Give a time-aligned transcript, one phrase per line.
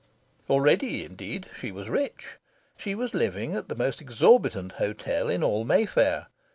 [0.49, 2.37] Already, indeed, she was rich.
[2.75, 6.25] She was living at the most exorbitant hotel in all Mayfair.